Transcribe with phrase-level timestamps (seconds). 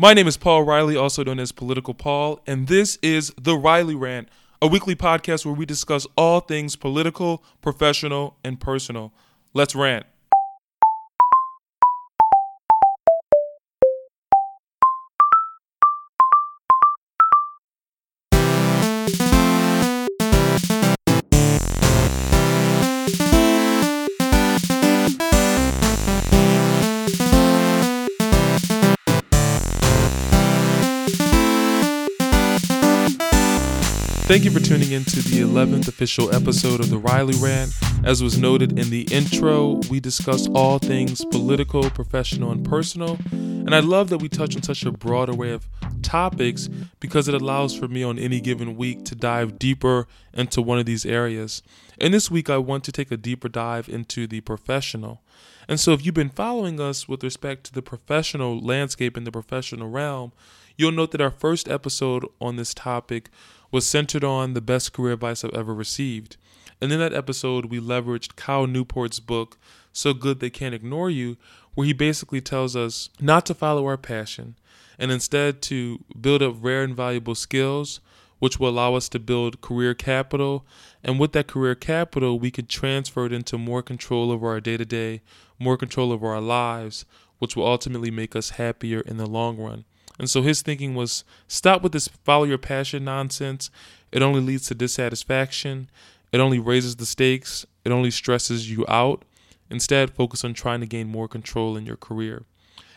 [0.00, 3.94] My name is Paul Riley, also known as Political Paul, and this is The Riley
[3.94, 4.30] Rant,
[4.62, 9.12] a weekly podcast where we discuss all things political, professional, and personal.
[9.52, 10.06] Let's rant.
[34.30, 37.72] Thank you for tuning in to the 11th official episode of the Riley Rant.
[38.04, 43.18] As was noted in the intro, we discuss all things political, professional, and personal.
[43.32, 45.68] And I love that we touch on such a broad array of
[46.02, 46.68] topics
[47.00, 50.86] because it allows for me on any given week to dive deeper into one of
[50.86, 51.64] these areas.
[52.00, 55.22] And this week, I want to take a deeper dive into the professional.
[55.66, 59.32] And so, if you've been following us with respect to the professional landscape in the
[59.32, 60.30] professional realm,
[60.76, 63.28] you'll note that our first episode on this topic
[63.70, 66.36] was centered on the best career advice I've ever received.
[66.80, 69.58] And in that episode, we leveraged Cal Newport's book,
[69.92, 71.36] So Good They Can't Ignore You,
[71.74, 74.56] where he basically tells us not to follow our passion
[74.98, 78.00] and instead to build up rare and valuable skills,
[78.38, 80.66] which will allow us to build career capital.
[81.04, 84.76] And with that career capital, we can transfer it into more control over our day
[84.76, 85.22] to day,
[85.58, 87.04] more control over our lives,
[87.38, 89.84] which will ultimately make us happier in the long run.
[90.20, 93.70] And so his thinking was stop with this follow your passion nonsense.
[94.12, 95.88] It only leads to dissatisfaction.
[96.30, 97.64] It only raises the stakes.
[97.86, 99.24] It only stresses you out.
[99.70, 102.44] Instead, focus on trying to gain more control in your career.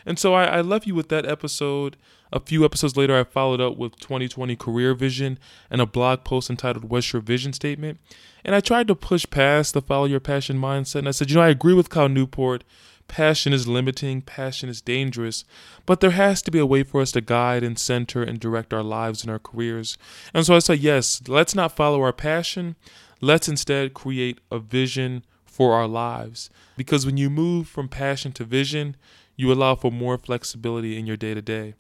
[0.06, 1.96] And so I, I left you with that episode.
[2.34, 5.40] A few episodes later, I followed up with 2020 career vision
[5.72, 8.02] and a blog post entitled What's Your Vision Statement?
[8.44, 10.96] And I tried to push past the follow your passion mindset.
[10.96, 12.66] And I said, you know, I agree with Cal Newport
[13.08, 15.46] Passion is limiting, passion is dangerous,
[15.86, 18.74] but there has to be a way for us to guide and center and direct
[18.74, 19.98] our lives and our careers.
[20.34, 22.76] And so I say, yes, let's not follow our passion.
[23.22, 26.50] Let's instead create a vision for our lives.
[26.76, 28.96] Because when you move from passion to vision,
[29.36, 31.76] you allow for more flexibility in your day to day.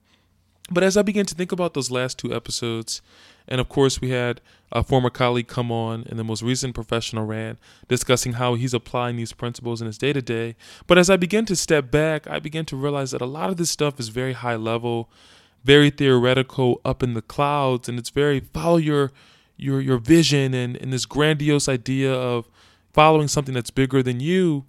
[0.71, 3.01] But as I began to think about those last two episodes,
[3.47, 7.25] and of course, we had a former colleague come on in the most recent professional
[7.25, 10.55] rant discussing how he's applying these principles in his day to day.
[10.87, 13.57] But as I began to step back, I began to realize that a lot of
[13.57, 15.09] this stuff is very high level,
[15.63, 19.11] very theoretical, up in the clouds, and it's very follow your
[19.57, 22.49] your your vision and, and this grandiose idea of
[22.93, 24.65] following something that's bigger than you.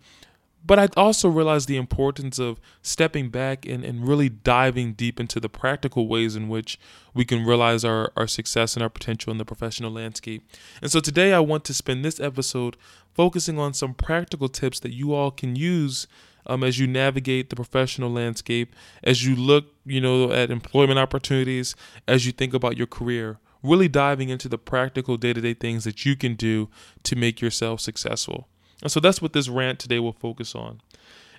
[0.67, 5.39] But I also realized the importance of stepping back and, and really diving deep into
[5.39, 6.79] the practical ways in which
[7.13, 10.43] we can realize our, our success and our potential in the professional landscape.
[10.81, 12.79] And so today I want to spend this episode
[13.13, 16.07] focusing on some practical tips that you all can use
[16.47, 21.75] um, as you navigate the professional landscape, as you look, you know, at employment opportunities,
[22.09, 23.39] as you think about your career.
[23.63, 26.69] Really diving into the practical day to day things that you can do
[27.03, 28.49] to make yourself successful.
[28.85, 30.81] And so that's what this rant today will focus on.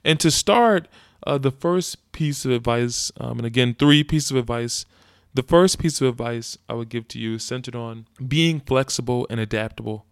[0.04, 0.90] And to start,
[1.26, 4.86] uh, the first piece of advice, um, and again, three pieces of advice.
[5.34, 9.28] The first piece of advice I would give to you is centered on being flexible
[9.30, 10.06] and adaptable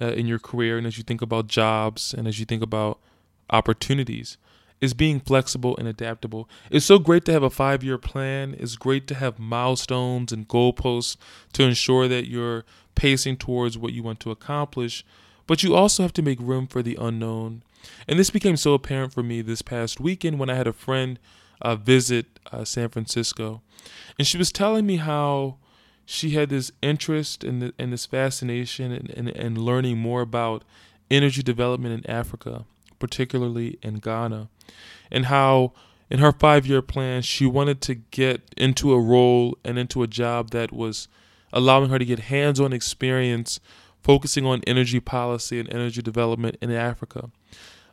[0.00, 0.78] uh, in your career.
[0.78, 2.98] And as you think about jobs and as you think about
[3.50, 4.36] opportunities,
[4.80, 6.48] is being flexible and adaptable.
[6.70, 8.56] It's so great to have a five year plan.
[8.58, 11.16] It's great to have milestones and goalposts
[11.52, 12.64] to ensure that you're
[12.94, 15.04] pacing towards what you want to accomplish.
[15.50, 17.64] But you also have to make room for the unknown.
[18.06, 21.18] And this became so apparent for me this past weekend when I had a friend
[21.60, 23.60] uh, visit uh, San Francisco.
[24.16, 25.56] And she was telling me how
[26.06, 30.20] she had this interest and, in and this fascination and in, in, in learning more
[30.20, 30.62] about
[31.10, 32.64] energy development in Africa,
[33.00, 34.48] particularly in Ghana,
[35.10, 35.72] and how
[36.08, 40.06] in her five year plan she wanted to get into a role and into a
[40.06, 41.08] job that was
[41.52, 43.58] allowing her to get hands on experience
[44.02, 47.30] focusing on energy policy and energy development in Africa.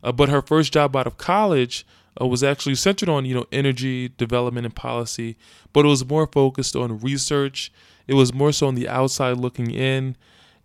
[0.03, 1.85] Uh, but her first job out of college
[2.19, 5.35] uh, was actually centered on you know energy development and policy,
[5.73, 7.71] but it was more focused on research.
[8.07, 10.15] It was more so on the outside looking in.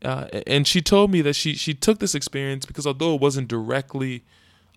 [0.05, 3.49] Uh, and she told me that she she took this experience because although it wasn't
[3.49, 4.25] directly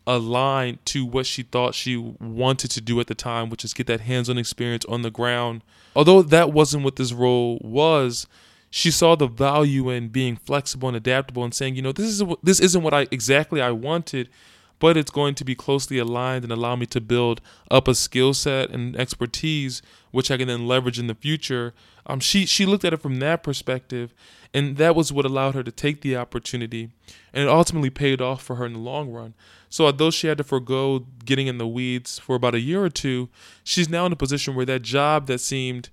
[0.07, 3.88] aligned to what she thought she wanted to do at the time, which is get
[3.88, 5.63] that hands-on experience on the ground.
[5.95, 8.27] Although that wasn't what this role was,
[8.75, 12.22] she saw the value in being flexible and adaptable and saying, you know, this is
[12.44, 14.27] this isn't what I exactly I wanted,
[14.80, 17.39] but it's going to be closely aligned and allow me to build
[17.72, 19.81] up a skill set and expertise,
[20.12, 21.74] which I can then leverage in the future.
[22.06, 24.13] Um, she she looked at it from that perspective,
[24.54, 26.89] and that was what allowed her to take the opportunity,
[27.33, 29.36] and it ultimately paid off for her in the long run.
[29.69, 32.89] So although she had to forego getting in the weeds for about a year or
[32.89, 33.30] two,
[33.63, 35.92] she's now in a position where that job that seemed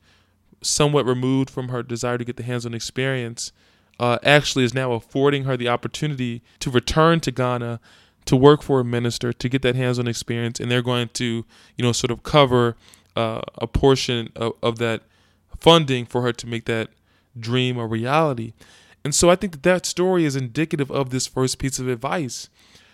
[0.62, 3.52] somewhat removed from her desire to get the hands-on experience
[4.00, 7.80] uh, actually is now affording her the opportunity to return to Ghana
[8.24, 11.44] to work for a minister to get that hands-on experience, and they're going to,
[11.76, 12.76] you know, sort of cover
[13.16, 15.02] uh, a portion of, of that
[15.58, 16.88] funding for her to make that
[17.38, 18.52] dream a reality.
[19.04, 22.48] And so I think that, that story is indicative of this first piece of advice.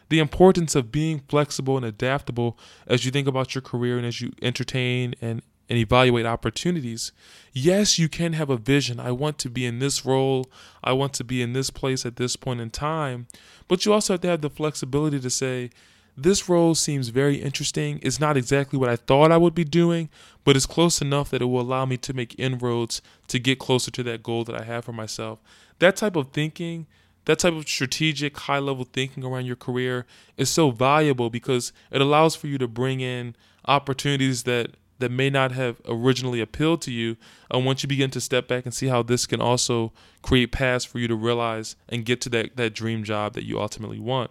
[0.09, 4.23] The importance of being flexible and adaptable as you think about your career and as
[4.23, 7.13] you entertain and and evaluate opportunities.
[7.53, 8.99] Yes, you can have a vision.
[8.99, 10.51] I want to be in this role.
[10.83, 13.27] I want to be in this place at this point in time.
[13.67, 15.71] But you also have to have the flexibility to say,
[16.17, 18.01] this role seems very interesting.
[18.03, 20.09] It's not exactly what I thought I would be doing,
[20.45, 23.93] but it's close enough that it will allow me to make inroads to get closer
[23.93, 25.41] to that goal that I have for myself.
[25.79, 26.89] That type of thinking,
[27.27, 30.07] that type of strategic, high level thinking around your career
[30.37, 33.37] is so valuable because it allows for you to bring in
[33.67, 37.17] opportunities that that may not have originally appealed to you
[37.51, 39.93] and once you begin to step back and see how this can also
[40.23, 43.61] create paths for you to realize and get to that, that dream job that you
[43.61, 44.31] ultimately want.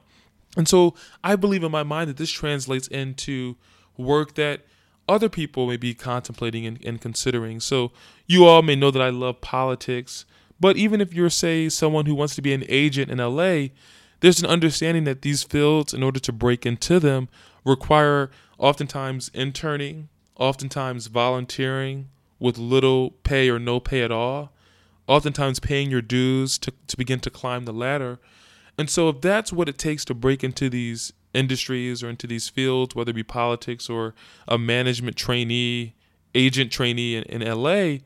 [0.55, 3.55] And so i believe in my mind that this translates into
[3.97, 4.61] work that
[5.09, 7.61] other people may be contemplating and, and considering.
[7.61, 7.93] So
[8.25, 10.25] you all may know that i love politics
[10.59, 13.67] but even if you're say someone who wants to be an agent in la
[14.19, 17.29] there's an understanding that these fields in order to break into them
[17.63, 24.51] require oftentimes interning oftentimes volunteering with little pay or no pay at all,
[25.07, 28.19] oftentimes paying your dues to, to begin to climb the ladder.
[28.77, 32.49] And so, if that's what it takes to break into these industries or into these
[32.49, 34.13] fields, whether it be politics or
[34.47, 35.95] a management trainee,
[36.35, 37.97] agent trainee in, in LA,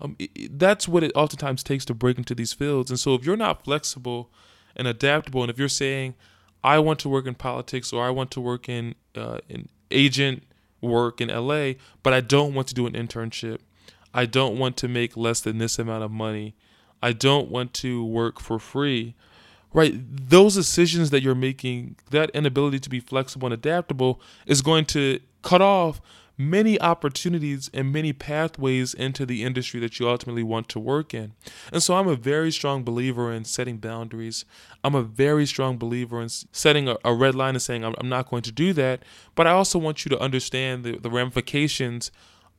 [0.00, 0.16] um,
[0.50, 2.90] that's what it oftentimes takes to break into these fields.
[2.90, 4.30] And so, if you're not flexible
[4.76, 6.14] and adaptable, and if you're saying,
[6.62, 10.42] I want to work in politics or I want to work in uh, in agent
[10.80, 11.72] work in LA,
[12.02, 13.58] but I don't want to do an internship.
[14.14, 16.54] I don't want to make less than this amount of money.
[17.02, 19.14] I don't want to work for free.
[19.72, 19.94] Right?
[20.30, 25.20] Those decisions that you're making, that inability to be flexible and adaptable is going to
[25.42, 26.00] cut off
[26.38, 31.32] many opportunities and many pathways into the industry that you ultimately want to work in.
[31.72, 34.44] And so I'm a very strong believer in setting boundaries.
[34.84, 38.08] I'm a very strong believer in setting a, a red line and saying, I'm, I'm,
[38.08, 39.02] not going to do that.
[39.34, 42.12] But I also want you to understand the, the ramifications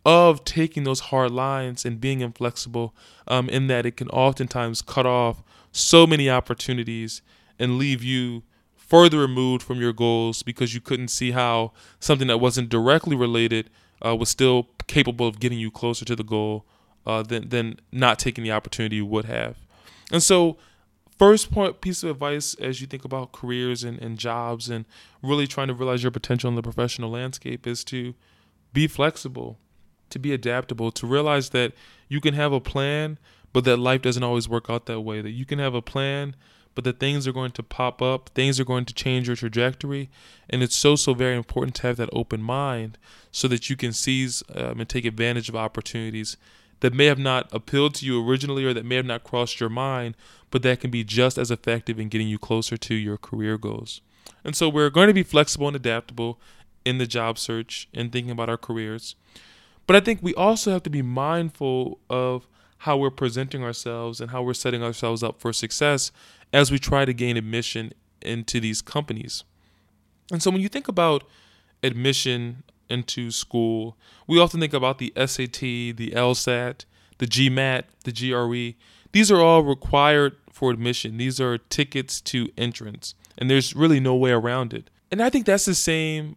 [0.05, 2.93] of taking those hard lines and being inflexible,
[3.27, 5.41] um, in that it can oftentimes cut off
[5.71, 7.21] so many opportunities
[7.57, 8.43] and leave you
[8.89, 13.69] further removed from your goals because you couldn't see how something that wasn't directly related
[14.03, 16.65] uh, was still capable of getting you closer to the goal
[17.05, 19.57] uh, than, than not taking the opportunity you would have.
[20.11, 20.57] And so,
[21.19, 24.85] first point piece of advice as you think about careers and, and jobs and
[25.21, 28.15] really trying to realize your potential in the professional landscape is to
[28.73, 29.59] be flexible,
[30.09, 31.73] to be adaptable, to realize that
[32.07, 33.19] you can have a plan,
[33.53, 35.21] but that life doesn't always work out that way.
[35.21, 36.35] That you can have a plan,
[36.79, 40.09] but that things are going to pop up, things are going to change your trajectory,
[40.49, 42.97] and it's so so very important to have that open mind
[43.33, 46.37] so that you can seize um, and take advantage of opportunities
[46.79, 49.67] that may have not appealed to you originally or that may have not crossed your
[49.67, 50.15] mind,
[50.51, 53.99] but that can be just as effective in getting you closer to your career goals.
[54.45, 56.39] And so we're going to be flexible and adaptable
[56.85, 59.17] in the job search and thinking about our careers.
[59.85, 62.47] But I think we also have to be mindful of
[62.79, 66.11] how we're presenting ourselves and how we're setting ourselves up for success
[66.53, 69.43] as we try to gain admission into these companies.
[70.31, 71.23] And so when you think about
[71.83, 76.85] admission into school, we often think about the SAT, the LSAT,
[77.17, 78.77] the GMAT, the GRE.
[79.11, 81.17] These are all required for admission.
[81.17, 84.89] These are tickets to entrance, and there's really no way around it.
[85.11, 86.35] And I think that's the same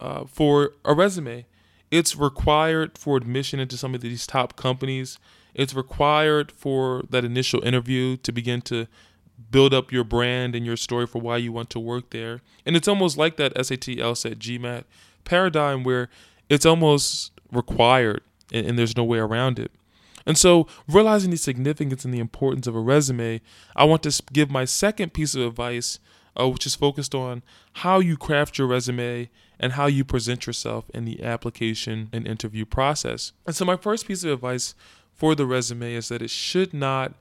[0.00, 1.46] uh, for a resume.
[1.90, 5.18] It's required for admission into some of these top companies.
[5.54, 8.88] It's required for that initial interview to begin to
[9.50, 12.40] build up your brand and your story for why you want to work there.
[12.66, 14.84] And it's almost like that SAT, LSAT, GMAT
[15.24, 16.08] paradigm where
[16.48, 18.22] it's almost required
[18.52, 19.70] and, and, there's no way around it.
[20.26, 23.40] And so, realizing the significance and the importance of a resume,
[23.76, 25.98] I want to give my second piece of advice,
[26.38, 27.42] uh, which is focused on
[27.74, 32.64] how you craft your resume and how you present yourself in the application and interview
[32.64, 33.32] process.
[33.46, 34.74] And so, my first piece of advice
[35.12, 37.14] for the resume is that it should not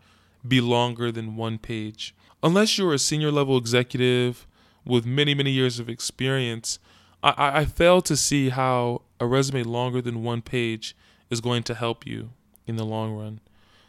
[0.47, 2.15] be longer than one page.
[2.41, 4.45] Unless you're a senior level executive
[4.85, 6.79] with many, many years of experience,
[7.21, 10.95] I, I fail to see how a resume longer than one page
[11.29, 12.31] is going to help you
[12.67, 13.39] in the long run.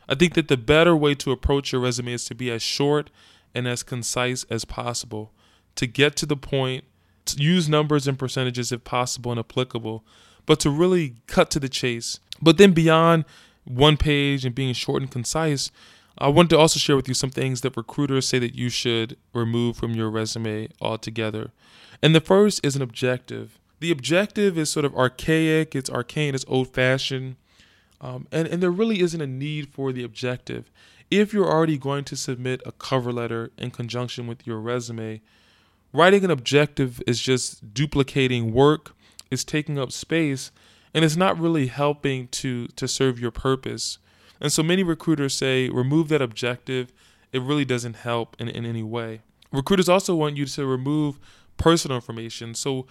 [0.08, 3.10] I think that the better way to approach your resume is to be as short
[3.54, 5.32] and as concise as possible,
[5.76, 6.84] to get to the point,
[7.26, 10.04] to use numbers and percentages if possible and applicable,
[10.46, 12.20] but to really cut to the chase.
[12.42, 13.24] But then beyond
[13.64, 15.70] one page and being short and concise,
[16.16, 19.16] I wanted to also share with you some things that recruiters say that you should
[19.32, 21.50] remove from your resume altogether.
[22.02, 23.58] And the first is an objective.
[23.80, 27.36] The objective is sort of archaic, it's arcane, it's old fashioned,
[28.00, 30.70] um, and, and there really isn't a need for the objective.
[31.10, 35.20] If you're already going to submit a cover letter in conjunction with your resume,
[35.92, 38.94] writing an objective is just duplicating work,
[39.30, 40.50] is taking up space,
[40.92, 43.98] and it's not really helping to, to serve your purpose.
[44.44, 46.92] And so many recruiters say remove that objective.
[47.32, 49.22] It really doesn't help in, in any way.
[49.50, 51.18] Recruiters also want you to remove
[51.56, 52.54] personal information.
[52.54, 52.86] So,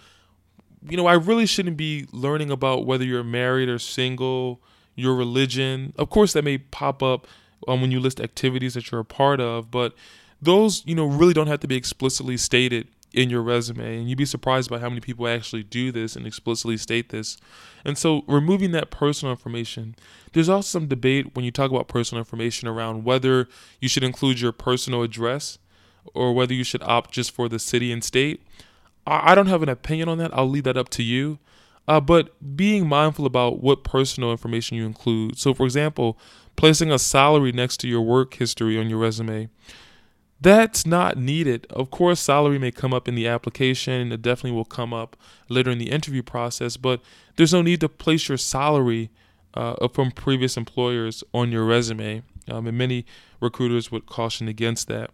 [0.82, 4.62] you know, I really shouldn't be learning about whether you're married or single,
[4.96, 5.92] your religion.
[5.96, 7.28] Of course, that may pop up
[7.68, 9.94] um, when you list activities that you're a part of, but
[10.42, 13.98] those, you know, really don't have to be explicitly stated in your resume.
[13.98, 17.36] And you'd be surprised by how many people actually do this and explicitly state this.
[17.84, 19.94] And so, removing that personal information,
[20.32, 23.48] there's also some debate when you talk about personal information around whether
[23.80, 25.58] you should include your personal address
[26.12, 28.42] or whether you should opt just for the city and state.
[29.06, 30.32] I don't have an opinion on that.
[30.32, 31.38] I'll leave that up to you.
[31.86, 35.38] Uh, but being mindful about what personal information you include.
[35.38, 36.18] So, for example,
[36.56, 39.50] placing a salary next to your work history on your resume.
[40.44, 41.66] That's not needed.
[41.70, 45.16] Of course, salary may come up in the application, it definitely will come up
[45.48, 47.00] later in the interview process, but
[47.36, 49.10] there's no need to place your salary
[49.54, 52.22] uh, from previous employers on your resume.
[52.46, 53.06] Um, and many
[53.40, 55.10] recruiters would caution against that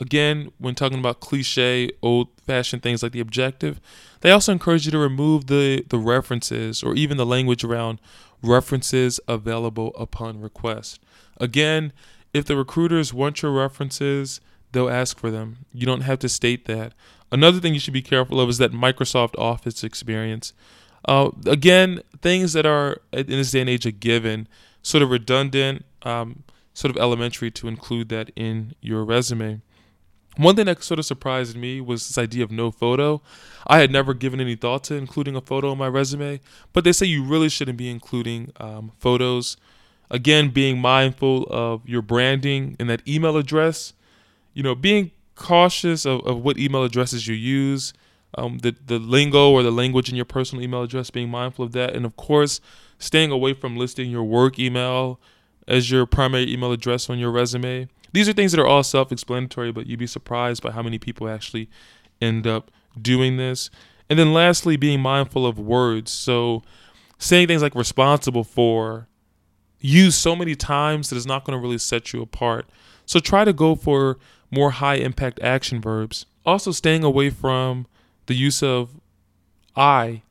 [0.00, 3.80] again, when talking about cliche, old fashioned things like the objective,
[4.20, 8.00] they also encourage you to remove the, the references or even the language around
[8.42, 11.00] references available upon request.
[11.38, 11.92] Again,
[12.34, 14.40] if the recruiters want your references,
[14.72, 15.58] they'll ask for them.
[15.72, 16.92] You don't have to state that.
[17.32, 20.52] Another thing you should be careful of is that Microsoft Office experience.
[21.06, 24.48] Uh, again, things that are in this day and age a given,
[24.82, 26.42] sort of redundant, um,
[26.74, 29.60] sort of elementary to include that in your resume.
[30.36, 33.22] One thing that sort of surprised me was this idea of no photo.
[33.68, 36.40] I had never given any thought to including a photo in my resume,
[36.72, 39.56] but they say you really shouldn't be including um, photos.
[40.14, 43.94] Again, being mindful of your branding and that email address,
[44.52, 47.92] you know, being cautious of, of what email addresses you use,
[48.38, 51.72] um, the, the lingo or the language in your personal email address, being mindful of
[51.72, 51.96] that.
[51.96, 52.60] And of course,
[52.98, 55.18] staying away from listing your work email
[55.66, 57.88] as your primary email address on your resume.
[58.12, 61.00] These are things that are all self explanatory, but you'd be surprised by how many
[61.00, 61.68] people actually
[62.20, 63.68] end up doing this.
[64.08, 66.12] And then lastly, being mindful of words.
[66.12, 66.62] So
[67.18, 69.08] saying things like responsible for,
[69.84, 72.66] used so many times that it's not going to really set you apart.
[73.04, 74.18] So try to go for
[74.50, 76.24] more high impact action verbs.
[76.46, 77.86] Also, staying away from
[78.26, 78.90] the use of
[79.76, 80.22] I.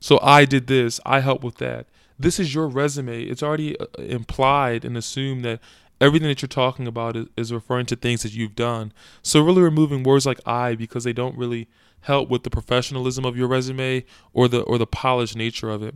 [0.00, 1.86] So I did this, I helped with that.
[2.18, 3.24] This is your resume.
[3.24, 5.60] It's already uh, implied and assumed that
[6.00, 8.92] everything that you're talking about is, is referring to things that you've done.
[9.22, 11.68] So really removing words like I because they don't really
[12.02, 15.94] help with the professionalism of your resume or the or the polished nature of it.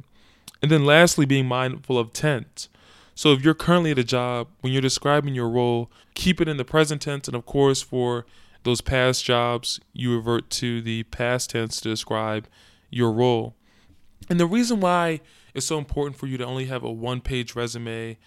[0.61, 2.69] And then lastly being mindful of tense.
[3.17, 6.59] So if you're currently at a job, when you're describing your role, keep it in
[6.59, 8.27] the present tense and of course for
[8.63, 12.47] those past jobs, you revert to the past tense to describe
[12.91, 13.55] your role.
[14.29, 15.23] And the reason why
[15.55, 18.19] it's so important for you to only have a one-page resume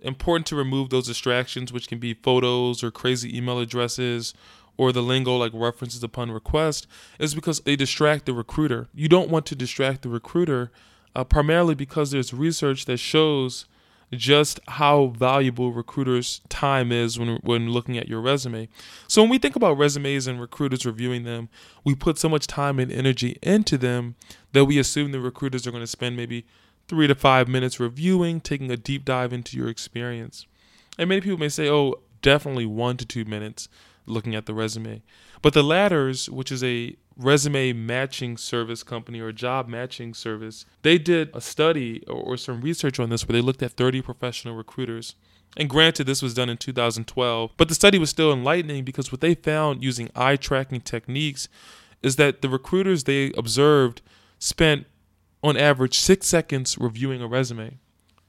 [0.00, 4.32] important to remove those distractions, which can be photos or crazy email addresses
[4.78, 6.86] or the lingo like references upon request,
[7.18, 8.88] is because they distract the recruiter.
[8.94, 10.70] You don't want to distract the recruiter
[11.14, 13.66] uh, primarily because there's research that shows
[14.12, 18.68] just how valuable recruiters' time is when, when looking at your resume.
[19.06, 21.48] So, when we think about resumes and recruiters reviewing them,
[21.84, 24.14] we put so much time and energy into them
[24.52, 26.46] that we assume the recruiters are going to spend maybe
[26.88, 30.46] three to five minutes reviewing, taking a deep dive into your experience.
[30.98, 33.68] And many people may say, oh, definitely one to two minutes
[34.06, 35.02] looking at the resume.
[35.42, 40.96] But the Ladders, which is a resume matching service company or job matching service, they
[40.96, 45.16] did a study or, some research on this where they looked at 30 professional recruiters.
[45.56, 49.20] And granted, this was done in 2012, but the study was still enlightening because what
[49.20, 51.48] they found using eye tracking techniques
[52.02, 54.00] is that the recruiters they observed
[54.38, 54.86] spent
[55.42, 57.78] on average six seconds reviewing a resume.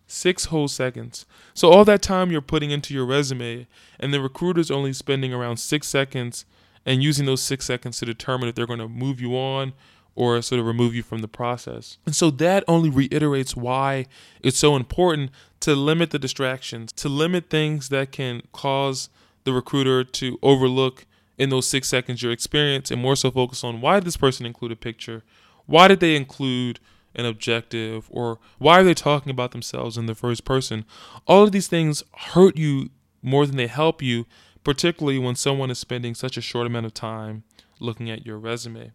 [0.08, 1.28] Six whole seconds.
[1.54, 3.68] So all that time you're putting into your resume,
[4.00, 6.46] and the recruiter's only spending around six seconds
[6.86, 9.74] and using those six seconds to determine if they're going to move you on
[10.16, 11.98] or sort of remove you from the process.
[12.06, 14.06] And so that only reiterates why
[14.42, 15.32] it's so important
[15.62, 19.10] to limit the distractions, to limit things that can cause
[19.44, 21.06] the recruiter to overlook
[21.38, 24.46] in those six seconds your experience and more so focus on why did this person
[24.46, 25.24] include a picture?
[25.66, 26.80] Why did they include
[27.16, 28.08] an objective?
[28.12, 30.84] Or why are they talking about themselves in the first person?
[31.28, 32.90] All of these things hurt you
[33.22, 34.26] more than they help you,
[34.70, 37.42] particularly when someone is spending such a short amount of time
[37.80, 38.92] looking at your resume.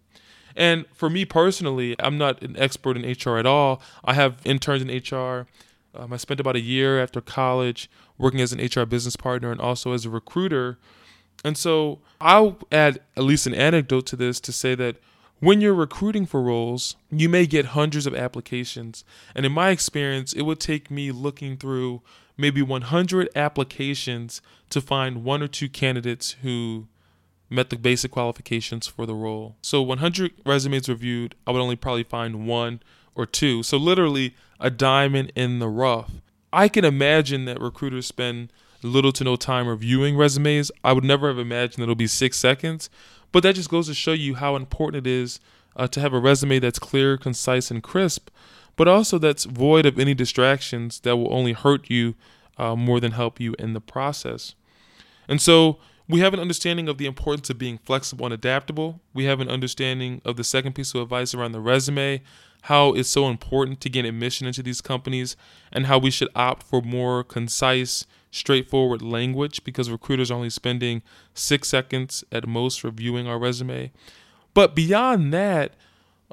[0.55, 3.83] And for me personally, I'm not an expert in HR at all.
[4.05, 5.49] I have interns in HR.
[5.93, 9.61] Um, I spent about a year after college working as an HR business partner and
[9.61, 10.79] also as a recruiter.
[11.45, 14.99] And so I'll add at least an anecdote to this to say that
[15.41, 19.03] when you're recruiting for roles, you may get hundreds of applications.
[19.35, 22.03] And in my experience, it would take me looking through
[22.37, 26.89] maybe 100 applications to find one or two candidates who
[27.51, 29.57] met the basic qualifications for the role.
[29.63, 32.81] So 100 resumes reviewed, I would only probably find one
[33.15, 33.63] or two.
[33.63, 36.11] So literally a diamond in the rough.
[36.53, 40.71] I can imagine that recruiters spend little to no time reviewing resumes.
[40.83, 42.91] I would never have imagined it'll be six seconds,
[43.33, 45.41] but that just goes to show you how important it is
[45.77, 48.31] uh, to have a resume that's clear, concise, and crisp,
[48.77, 52.15] but also that's void of any distractions that will only hurt you
[52.59, 54.55] uh, more than help you in the process.
[55.29, 55.79] And so
[56.09, 59.01] we have an understanding of the importance of being flexible and adaptable.
[59.15, 62.23] We have an understanding of the second piece of advice around the resume,
[62.63, 65.37] how it's so important to gain admission into these companies,
[65.73, 71.03] and how we should opt for more concise, straightforward language because recruiters are only spending
[71.35, 73.93] six seconds at most reviewing our resume.
[74.53, 75.75] But beyond that,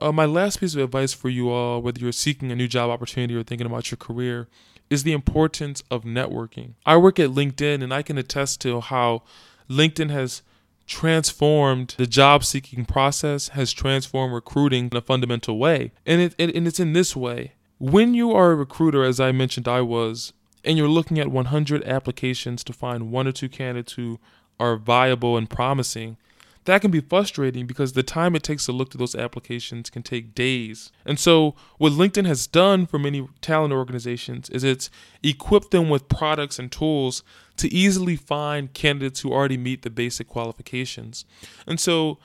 [0.01, 2.89] uh, my last piece of advice for you all, whether you're seeking a new job
[2.89, 4.48] opportunity or thinking about your career,
[4.89, 6.74] is the importance of networking.
[6.86, 9.24] I work at LinkedIn and I can attest to how
[9.70, 10.41] LinkedIn has
[10.86, 15.93] transformed the job seeking process, has transformed recruiting in a fundamental way.
[16.05, 17.53] And, it, and it's in this way.
[17.79, 20.34] When you are a recruiter, as I mentioned I was,
[20.65, 24.20] and you're looking at 100 applications to find one or two candidates who
[24.60, 26.17] are viable and promising,
[26.65, 30.03] that can be frustrating because the time it takes to look through those applications can
[30.03, 30.91] take days.
[31.06, 34.89] And so, what LinkedIn has done for many talent organizations is it's
[35.24, 37.24] equipped them with products and tools
[37.58, 41.26] to easily find candidates who already meet the basic qualifications.
[41.65, 42.19] And so,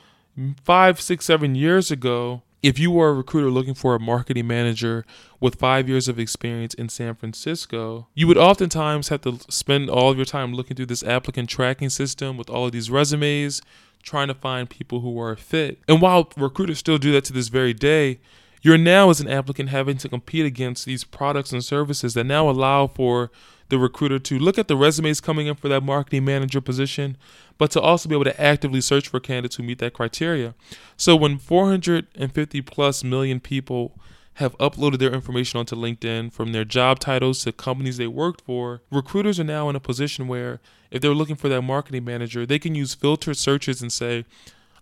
[0.63, 5.05] five, six, seven years ago, if you were a recruiter looking for a marketing manager
[5.41, 10.11] with five years of experience in San Francisco, you would oftentimes have to spend all
[10.11, 13.63] of your time looking through this applicant tracking system with all of these resumes,
[14.07, 15.79] trying to find people who are fit.
[15.89, 18.21] And while recruiters still do that to this very day,
[18.63, 22.49] you're now, as an applicant, having to compete against these products and services that now
[22.49, 23.31] allow for
[23.69, 27.17] the recruiter to look at the resumes coming in for that marketing manager position,
[27.59, 30.55] but to also be able to actively search for candidates who meet that criteria.
[30.97, 33.99] So when 450 plus million people
[34.37, 38.83] have uploaded their information onto LinkedIn from their job titles to companies they worked for,
[38.91, 42.59] recruiters are now in a position where if they're looking for that marketing manager, they
[42.59, 44.27] can use filtered searches and say,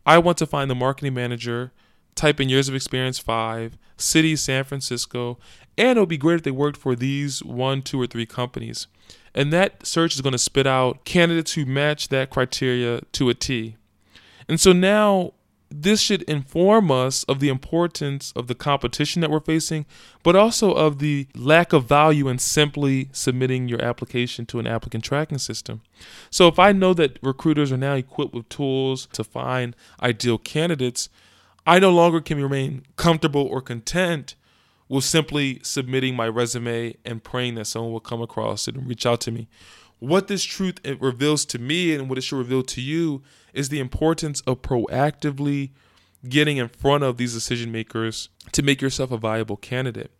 [0.04, 1.70] I want to find the marketing manager,
[2.16, 5.38] type in years of experience five, city San Francisco,
[5.78, 8.88] and it'll be great if they worked for these one, two, or three companies.
[9.36, 13.34] And that search is going to spit out candidates who match that criteria to a
[13.34, 13.76] T.
[14.48, 15.33] And so now
[15.76, 19.86] this should inform us of the importance of the competition that we're facing,
[20.22, 25.02] but also of the lack of value in simply submitting your application to an applicant
[25.02, 25.82] tracking system.
[26.30, 31.08] So, if I know that recruiters are now equipped with tools to find ideal candidates,
[31.66, 34.36] I no longer can remain comfortable or content
[34.88, 39.06] with simply submitting my resume and praying that someone will come across it and reach
[39.06, 39.48] out to me.
[40.04, 43.22] What this truth reveals to me and what it should reveal to you
[43.54, 45.70] is the importance of proactively
[46.28, 50.10] getting in front of these decision makers to make yourself a viable candidate.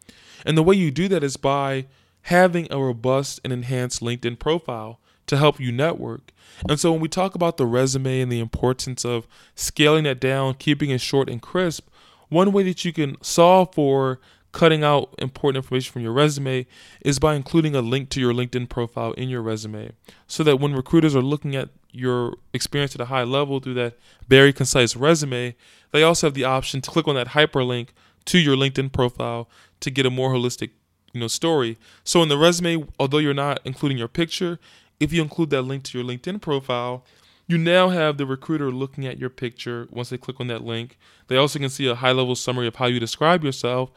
[0.47, 1.85] And the way you do that is by
[2.23, 6.33] having a robust and enhanced LinkedIn profile to help you network.
[6.67, 10.55] And so when we talk about the resume and the importance of scaling that down,
[10.55, 11.91] keeping it short and crisp,
[12.31, 14.19] one way that you can solve for
[14.55, 16.65] cutting out important information from your resume
[17.01, 19.91] is by including a link to your LinkedIn profile in your resume
[20.29, 23.99] so that when recruiters are looking at your experience at a high level through that
[24.29, 25.57] very concise resume,
[25.91, 27.89] they also have the option to click on that hyperlink
[28.27, 29.49] to your LinkedIn profile
[29.81, 30.71] to get a more holistic
[31.13, 31.77] you know story.
[32.05, 34.61] So in the resume, although you're not including your picture,
[35.01, 37.05] if you include that link to your LinkedIn profile,
[37.49, 40.97] you now have the recruiter looking at your picture once they click on that link.
[41.27, 43.91] They also can see a high level summary of how you describe yourself,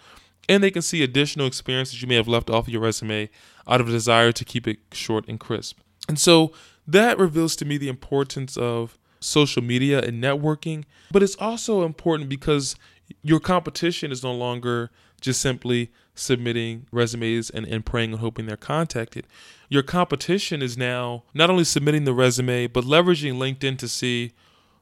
[0.50, 3.30] and they can see additional experiences you may have left off of your resume
[3.68, 5.80] out of a desire to keep it short and crisp.
[6.08, 6.54] And so
[6.88, 12.30] that reveals to me the importance of social media and networking, but it's also important
[12.30, 12.76] because
[13.24, 18.58] your competition is no longer just simply submitting resumes and, and praying and hoping they're
[18.58, 19.26] contacted.
[19.70, 24.34] Your competition is now not only submitting the resume, but leveraging LinkedIn to see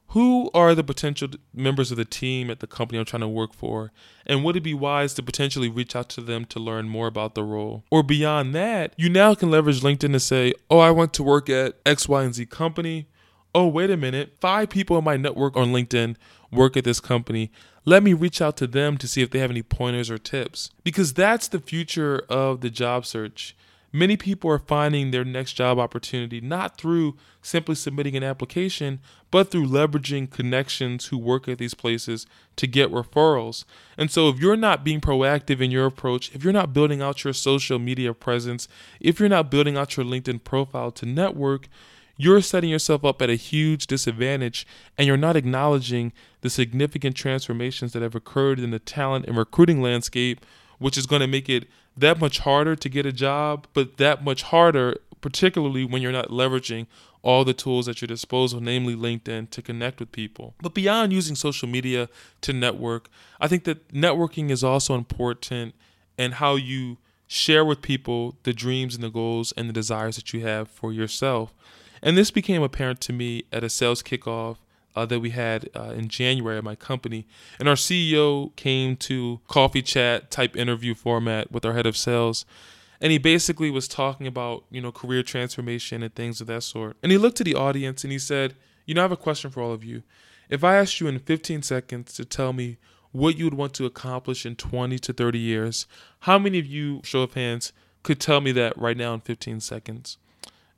[0.08, 3.52] who are the potential members of the team at the company I'm trying to work
[3.52, 3.92] for?
[4.24, 7.34] And would it be wise to potentially reach out to them to learn more about
[7.34, 7.84] the role?
[7.90, 11.50] Or beyond that, you now can leverage LinkedIn to say, oh, I want to work
[11.50, 13.08] at X, Y, and Z company.
[13.54, 14.36] Oh, wait a minute.
[14.40, 16.16] Five people in my network on LinkedIn
[16.52, 17.50] work at this company.
[17.84, 20.70] Let me reach out to them to see if they have any pointers or tips.
[20.84, 23.56] Because that's the future of the job search.
[23.92, 29.50] Many people are finding their next job opportunity not through simply submitting an application, but
[29.50, 33.64] through leveraging connections who work at these places to get referrals.
[33.96, 37.24] And so, if you're not being proactive in your approach, if you're not building out
[37.24, 38.68] your social media presence,
[39.00, 41.68] if you're not building out your LinkedIn profile to network,
[42.16, 47.92] you're setting yourself up at a huge disadvantage and you're not acknowledging the significant transformations
[47.92, 50.44] that have occurred in the talent and recruiting landscape,
[50.78, 54.22] which is going to make it that much harder to get a job, but that
[54.22, 56.86] much harder, particularly when you're not leveraging
[57.22, 60.54] all the tools at your disposal, namely LinkedIn, to connect with people.
[60.62, 62.08] But beyond using social media
[62.42, 63.08] to network,
[63.40, 65.74] I think that networking is also important
[66.16, 70.32] and how you share with people the dreams and the goals and the desires that
[70.32, 71.52] you have for yourself.
[72.02, 74.58] And this became apparent to me at a sales kickoff
[74.96, 77.26] uh, that we had uh, in January at my company.
[77.60, 82.46] And our CEO came to coffee chat type interview format with our head of sales.
[83.00, 86.96] And he basically was talking about, you know, career transformation and things of that sort.
[87.02, 88.54] And he looked to the audience and he said,
[88.86, 90.02] You know, I have a question for all of you.
[90.48, 92.78] If I asked you in 15 seconds to tell me
[93.12, 95.86] what you would want to accomplish in 20 to 30 years,
[96.20, 99.60] how many of you, show of hands, could tell me that right now in 15
[99.60, 100.16] seconds?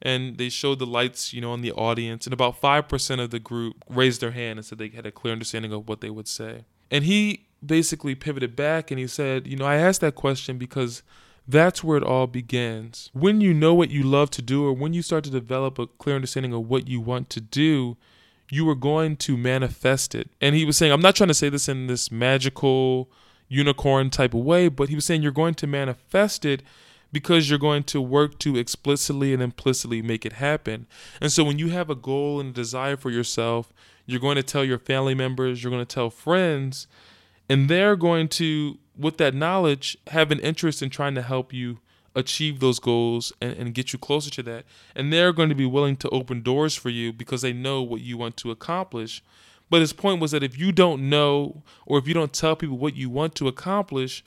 [0.01, 3.39] And they showed the lights, you know, in the audience, and about 5% of the
[3.39, 6.29] group raised their hand and said they had a clear understanding of what they would
[6.29, 6.65] say.
[6.91, 11.03] And he basically pivoted back and he said, You know, I asked that question because
[11.47, 13.11] that's where it all begins.
[13.13, 15.87] When you know what you love to do, or when you start to develop a
[15.87, 17.97] clear understanding of what you want to do,
[18.51, 20.31] you are going to manifest it.
[20.41, 23.11] And he was saying, I'm not trying to say this in this magical
[23.49, 26.63] unicorn type of way, but he was saying you're going to manifest it
[27.12, 30.87] because you're going to work to explicitly and implicitly make it happen.
[31.21, 33.73] And so when you have a goal and a desire for yourself,
[34.07, 36.87] you're going to tell your family members, you're going to tell friends,
[37.49, 41.79] and they're going to, with that knowledge, have an interest in trying to help you
[42.14, 44.64] achieve those goals and, and get you closer to that.
[44.94, 48.01] And they're going to be willing to open doors for you because they know what
[48.01, 49.23] you want to accomplish.
[49.71, 52.79] But his point was that if you don't know or if you don't tell people
[52.79, 54.25] what you want to accomplish,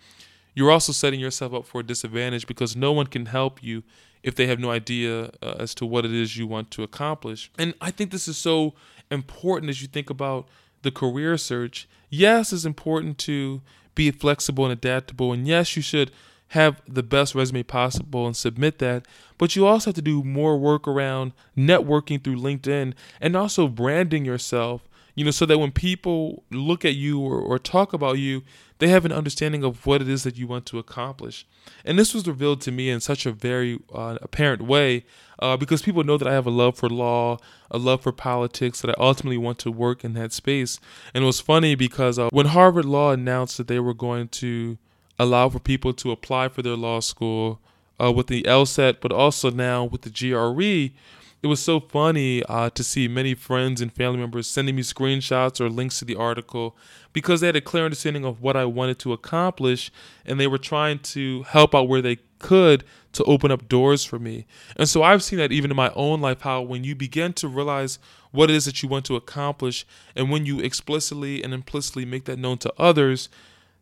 [0.54, 3.84] you're also setting yourself up for a disadvantage because no one can help you
[4.24, 7.52] if they have no idea uh, as to what it is you want to accomplish.
[7.58, 8.74] And I think this is so
[9.10, 10.48] important as you think about
[10.84, 11.88] the career search.
[12.10, 13.62] Yes, it's important to
[13.96, 15.34] be flexible and adaptable.
[15.34, 16.12] And yes, you should
[16.50, 19.06] have the best resume possible and submit that.
[19.38, 24.26] But you also have to do more work around networking through LinkedIn and also branding
[24.26, 28.43] yourself you know, so that when people look at you or, or talk about you,
[28.80, 31.45] they have an understanding of what it is that you want to accomplish.
[31.86, 35.06] And this was revealed to me in such a very uh, apparent way
[35.39, 37.38] uh, because people know that I have a love for law,
[37.69, 40.80] a love for politics, that I ultimately want to work in that space.
[41.13, 44.78] And it was funny because uh, when Harvard Law announced that they were going to
[45.19, 47.60] allow for people to apply for their law school
[48.02, 50.95] uh, with the LSAT, but also now with the GRE,
[51.43, 55.60] it was so funny uh, to see many friends and family members sending me screenshots
[55.60, 56.77] or links to the article
[57.13, 59.91] because they had a clear understanding of what I wanted to accomplish
[60.23, 64.19] and they were trying to help out where they could to open up doors for
[64.19, 64.45] me.
[64.75, 67.47] And so I've seen that even in my own life how when you begin to
[67.47, 67.97] realize
[68.30, 72.25] what it is that you want to accomplish and when you explicitly and implicitly make
[72.25, 73.30] that known to others,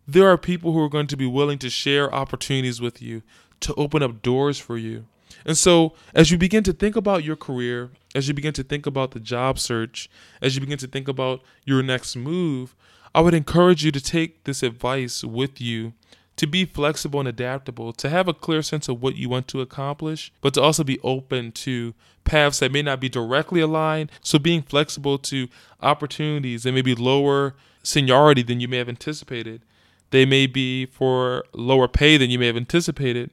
[0.07, 3.21] there are people who are going to be willing to share opportunities with you,
[3.59, 5.05] to open up doors for you.
[5.45, 8.85] And so, as you begin to think about your career, as you begin to think
[8.85, 10.09] about the job search,
[10.41, 12.75] as you begin to think about your next move,
[13.13, 15.93] I would encourage you to take this advice with you
[16.35, 19.59] to be flexible and adaptable, to have a clear sense of what you want to
[19.59, 24.09] accomplish, but to also be open to paths that may not be directly aligned.
[24.21, 25.47] So, being flexible to
[25.81, 29.61] opportunities that may be lower seniority than you may have anticipated,
[30.11, 33.31] they may be for lower pay than you may have anticipated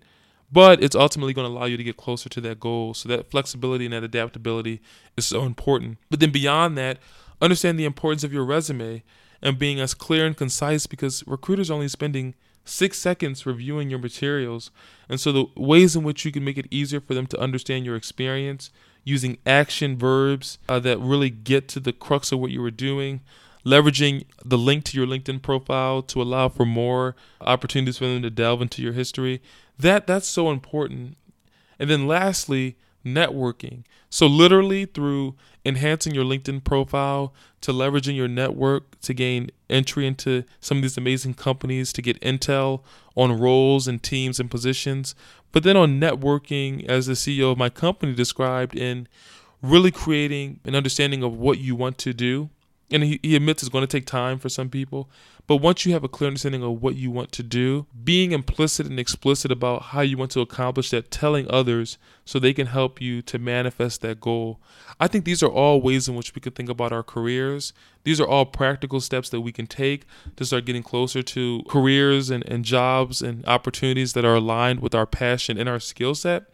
[0.50, 2.94] but it's ultimately going to allow you to get closer to that goal.
[2.94, 4.80] So that flexibility and that adaptability
[5.16, 5.98] is so important.
[6.11, 6.98] But then beyond that,
[7.40, 9.02] understand the importance of your resume
[9.42, 13.98] and being as clear and concise because recruiters are only spending six seconds reviewing your
[13.98, 14.70] materials.
[15.09, 17.85] And so the ways in which you can make it easier for them to understand
[17.85, 18.70] your experience,
[19.04, 23.20] using action verbs uh, that really get to the crux of what you were doing,
[23.64, 28.30] leveraging the link to your LinkedIn profile to allow for more opportunities for them to
[28.30, 29.40] delve into your history.
[29.78, 31.16] That that's so important.
[31.78, 33.84] And then lastly, networking.
[34.10, 35.34] So literally through
[35.64, 40.96] enhancing your LinkedIn profile to leveraging your network to gain entry into some of these
[40.96, 42.82] amazing companies to get intel
[43.16, 45.14] on roles and teams and positions,
[45.52, 49.06] but then on networking as the CEO of my company described in
[49.62, 52.50] really creating an understanding of what you want to do
[52.90, 55.08] and he, he admits it's going to take time for some people
[55.46, 58.87] but once you have a clear understanding of what you want to do being implicit
[58.87, 63.00] and explicit about how you want to accomplish that telling others so they can help
[63.00, 64.61] you to manifest that goal.
[64.98, 67.72] I think these are all ways in which we could think about our careers.
[68.04, 70.06] These are all practical steps that we can take
[70.37, 74.94] to start getting closer to careers and, and jobs and opportunities that are aligned with
[74.94, 76.50] our passion and our skill set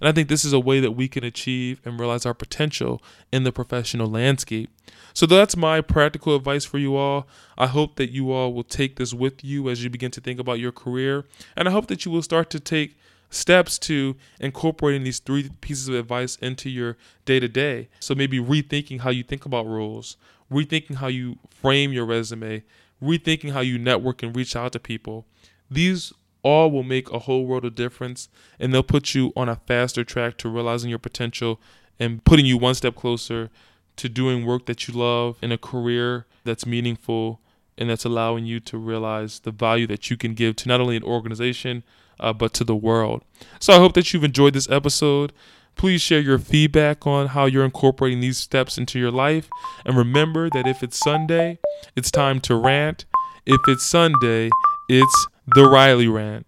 [0.00, 3.02] and I think this is a way that we can achieve and realize our potential
[3.32, 4.70] in the professional landscape.
[5.14, 7.26] So that's my practical advice for you all.
[7.56, 10.38] I hope that you all will take this with you as you begin to think
[10.38, 11.24] about your career.
[11.56, 12.96] And I hope that you will start to take
[13.30, 17.88] steps to incorporating these three pieces of advice into your day to day.
[18.00, 20.16] So maybe rethinking how you think about roles,
[20.50, 22.62] rethinking how you frame your resume,
[23.02, 25.26] rethinking how you network and reach out to people.
[25.70, 26.12] These
[26.46, 28.28] all will make a whole world of difference
[28.60, 31.60] and they'll put you on a faster track to realizing your potential
[31.98, 33.50] and putting you one step closer
[33.96, 37.40] to doing work that you love in a career that's meaningful
[37.76, 40.94] and that's allowing you to realize the value that you can give to not only
[40.94, 41.82] an organization
[42.20, 43.24] uh, but to the world.
[43.58, 45.32] So I hope that you've enjoyed this episode.
[45.74, 49.48] Please share your feedback on how you're incorporating these steps into your life.
[49.84, 51.58] And remember that if it's Sunday,
[51.96, 53.04] it's time to rant.
[53.44, 54.48] If it's Sunday,
[54.88, 56.46] it's the Riley Rant.